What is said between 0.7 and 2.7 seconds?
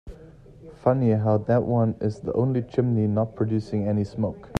Funny how that one is the only